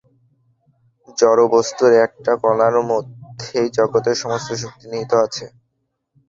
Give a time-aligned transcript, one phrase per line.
[1.17, 5.45] জড়বস্তুর একটি কণার মধ্যেই জগতের সমস্ত শক্তি নিহিত আছে।